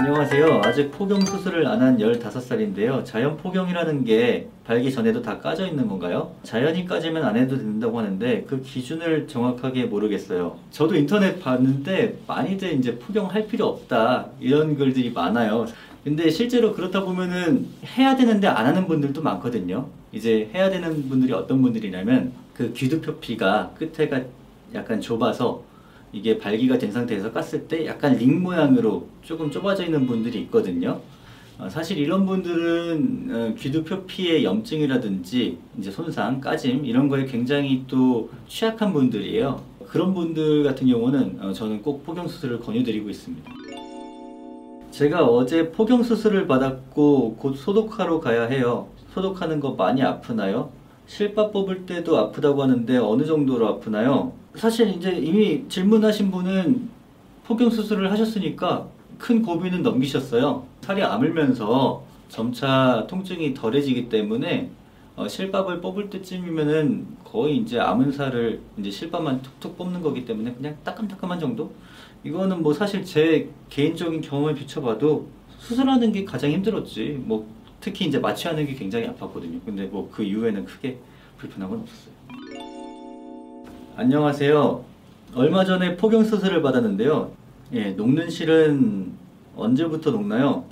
안녕하세요. 0.00 0.60
아직 0.64 0.92
포경 0.92 1.20
수술을 1.20 1.66
안 1.66 1.82
한 1.82 1.98
15살인데요. 1.98 3.04
자연 3.04 3.36
포경이라는 3.36 4.04
게 4.04 4.46
발기 4.64 4.92
전에도 4.92 5.20
다 5.22 5.38
까져 5.40 5.66
있는 5.66 5.88
건가요? 5.88 6.34
자연이 6.44 6.84
까지면 6.86 7.24
안 7.24 7.36
해도 7.36 7.56
된다고 7.56 7.98
하는데 7.98 8.44
그 8.48 8.62
기준을 8.62 9.26
정확하게 9.26 9.86
모르겠어요. 9.86 10.56
저도 10.70 10.94
인터넷 10.94 11.40
봤는데 11.40 12.18
많이들 12.28 12.74
이제 12.74 12.96
포경할 12.96 13.48
필요 13.48 13.66
없다 13.66 14.28
이런 14.40 14.76
글들이 14.76 15.10
많아요. 15.10 15.66
근데 16.04 16.30
실제로 16.30 16.72
그렇다 16.74 17.02
보면은 17.02 17.66
해야 17.96 18.14
되는데 18.14 18.46
안 18.46 18.66
하는 18.66 18.86
분들도 18.86 19.20
많거든요. 19.20 19.88
이제 20.12 20.48
해야 20.54 20.70
되는 20.70 21.08
분들이 21.08 21.32
어떤 21.32 21.60
분들이냐면 21.60 22.32
그 22.54 22.72
귀두표피가 22.72 23.72
끝에가 23.76 24.20
약간 24.74 25.00
좁아서 25.00 25.62
이게 26.12 26.38
발기가 26.38 26.78
된 26.78 26.90
상태에서 26.90 27.32
깠을 27.32 27.68
때 27.68 27.86
약간 27.86 28.16
링 28.16 28.42
모양으로 28.42 29.06
조금 29.22 29.50
좁아져 29.50 29.84
있는 29.84 30.06
분들이 30.06 30.40
있거든요. 30.42 31.00
어, 31.58 31.68
사실 31.68 31.98
이런 31.98 32.24
분들은 32.24 33.28
어, 33.30 33.54
귀두표피의 33.58 34.44
염증이라든지 34.44 35.58
이제 35.78 35.90
손상, 35.90 36.40
까짐 36.40 36.84
이런 36.84 37.08
거에 37.08 37.26
굉장히 37.26 37.84
또 37.88 38.30
취약한 38.46 38.92
분들이에요. 38.92 39.60
그런 39.88 40.14
분들 40.14 40.62
같은 40.62 40.86
경우는 40.86 41.38
어, 41.40 41.52
저는 41.52 41.82
꼭 41.82 42.04
포경 42.04 42.28
수술을 42.28 42.60
권유드리고 42.60 43.10
있습니다. 43.10 43.50
제가 44.92 45.24
어제 45.24 45.70
포경 45.70 46.02
수술을 46.02 46.46
받았고 46.46 47.36
곧 47.36 47.56
소독하러 47.56 48.20
가야 48.20 48.46
해요. 48.46 48.88
소독하는 49.12 49.60
거 49.60 49.72
많이 49.72 50.02
아프나요? 50.02 50.70
실밥 51.08 51.52
뽑을 51.52 51.86
때도 51.86 52.16
아프다고 52.18 52.62
하는데 52.62 52.96
어느 52.98 53.24
정도로 53.24 53.66
아프나요? 53.66 54.32
사실 54.54 54.88
이제 54.90 55.10
이미 55.10 55.64
질문하신 55.68 56.30
분은 56.30 56.90
포경 57.44 57.70
수술을 57.70 58.12
하셨으니까 58.12 58.86
큰 59.16 59.42
고비는 59.42 59.82
넘기셨어요. 59.82 60.66
살이 60.82 61.02
아물면서 61.02 62.04
점차 62.28 63.06
통증이 63.08 63.54
덜해지기 63.54 64.10
때문에 64.10 64.70
어, 65.16 65.26
실밥을 65.26 65.80
뽑을 65.80 66.10
때쯤이면은 66.10 67.06
거의 67.24 67.56
이제 67.56 67.80
아문 67.80 68.12
살을 68.12 68.60
이제 68.78 68.90
실밥만 68.90 69.42
툭툭 69.42 69.78
뽑는 69.78 70.02
거기 70.02 70.24
때문에 70.24 70.52
그냥 70.52 70.76
따끔따끔한 70.84 71.40
정도? 71.40 71.72
이거는 72.22 72.62
뭐 72.62 72.74
사실 72.74 73.02
제 73.04 73.48
개인적인 73.70 74.20
경험에 74.20 74.54
비춰봐도 74.54 75.26
수술하는 75.58 76.12
게 76.12 76.24
가장 76.24 76.50
힘들었지. 76.50 77.20
뭐 77.24 77.46
특히 77.80 78.06
이제 78.06 78.18
마취하는 78.18 78.66
게 78.66 78.74
굉장히 78.74 79.06
아팠거든요. 79.08 79.64
근데 79.64 79.86
뭐 79.86 80.08
그 80.10 80.22
이후에는 80.22 80.64
크게 80.64 80.98
불편한 81.38 81.70
건 81.70 81.80
없었어요. 81.80 82.14
안녕하세요. 83.96 84.84
얼마 85.34 85.64
전에 85.64 85.96
포경 85.96 86.24
수술을 86.24 86.62
받았는데요. 86.62 87.32
예, 87.72 87.90
녹는 87.92 88.30
실은 88.30 89.12
언제부터 89.56 90.10
녹나요? 90.10 90.64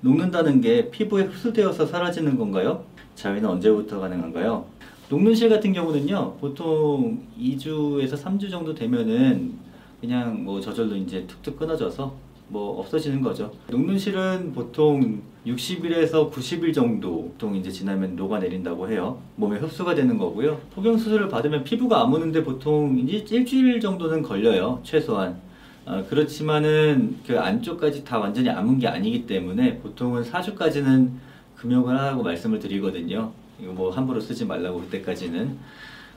녹는다는 0.00 0.60
게 0.60 0.90
피부에 0.90 1.24
흡수되어서 1.24 1.86
사라지는 1.86 2.36
건가요? 2.38 2.84
자위는 3.14 3.48
언제부터 3.48 4.00
가능한가요? 4.00 4.64
녹는 5.10 5.34
실 5.34 5.48
같은 5.48 5.72
경우는요, 5.72 6.36
보통 6.40 7.20
2주에서 7.38 8.12
3주 8.14 8.50
정도 8.50 8.74
되면은 8.74 9.54
그냥 10.00 10.44
뭐 10.44 10.60
저절로 10.60 10.96
이제 10.96 11.26
툭툭 11.26 11.58
끊어져서 11.58 12.14
뭐 12.48 12.78
없어지는 12.80 13.20
거죠. 13.20 13.52
녹는 13.68 13.98
실은 13.98 14.52
보통 14.52 15.20
60일에서 15.46 16.30
90일 16.30 16.74
정도 16.74 17.22
보통 17.22 17.56
이제 17.56 17.70
지나면 17.70 18.16
녹아내린다고 18.16 18.90
해요. 18.90 19.22
몸에 19.36 19.58
흡수가 19.58 19.94
되는 19.94 20.18
거고요. 20.18 20.60
포경 20.74 20.98
수술을 20.98 21.28
받으면 21.28 21.64
피부가 21.64 22.02
아무는데 22.02 22.44
보통 22.44 22.98
이제 22.98 23.24
일주일 23.34 23.80
정도는 23.80 24.22
걸려요. 24.22 24.80
최소한. 24.82 25.40
어, 25.86 26.04
그렇지만은 26.08 27.16
그 27.26 27.38
안쪽까지 27.38 28.04
다 28.04 28.18
완전히 28.18 28.50
아문 28.50 28.78
게 28.78 28.86
아니기 28.86 29.26
때문에 29.26 29.78
보통은 29.78 30.22
4주까지는 30.24 31.10
금욕을 31.56 31.98
하라고 31.98 32.22
말씀을 32.22 32.58
드리거든요. 32.58 33.32
이거 33.60 33.72
뭐 33.72 33.90
함부로 33.90 34.20
쓰지 34.20 34.44
말라고 34.44 34.80
그때까지는. 34.82 35.58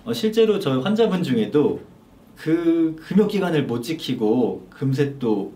어, 0.04 0.12
실제로 0.12 0.60
저희 0.60 0.82
환자분 0.82 1.24
중에도 1.24 1.82
그 2.36 2.96
금욕 3.00 3.30
기간을 3.30 3.68
못 3.68 3.82
지키고 3.84 4.68
금세 4.70 5.18
또 5.18 5.54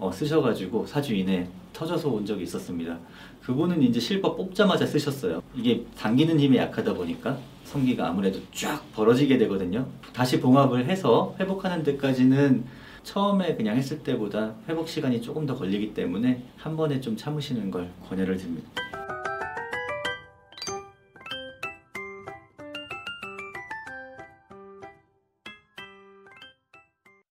어, 0.00 0.10
쓰셔가지고 0.10 0.86
4주 0.86 1.10
이내 1.12 1.46
터져서 1.72 2.08
온 2.08 2.24
적이 2.26 2.44
있었습니다. 2.44 2.98
그분은 3.42 3.82
이제 3.82 4.00
실밥 4.00 4.36
뽑자마자 4.36 4.86
쓰셨어요. 4.86 5.42
이게 5.54 5.84
당기는 5.98 6.40
힘이 6.40 6.56
약하다 6.56 6.94
보니까 6.94 7.38
성기가 7.64 8.08
아무래도 8.08 8.40
쫙 8.52 8.82
벌어지게 8.94 9.38
되거든요. 9.38 9.86
다시 10.12 10.40
봉합을 10.40 10.86
해서 10.86 11.36
회복하는 11.38 11.82
데까지는 11.84 12.64
처음에 13.02 13.54
그냥 13.56 13.76
했을 13.76 14.02
때보다 14.02 14.54
회복 14.68 14.88
시간이 14.88 15.22
조금 15.22 15.46
더 15.46 15.54
걸리기 15.54 15.94
때문에 15.94 16.42
한 16.56 16.76
번에 16.76 17.00
좀 17.00 17.16
참으시는 17.16 17.70
걸 17.70 17.90
권유를 18.08 18.36
드립니다. 18.36 18.89